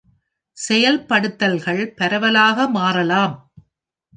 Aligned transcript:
செயல்படுத்தல்கள் 0.57 1.83
பரவலாக 1.97 2.67
மாறலாம். 2.69 3.35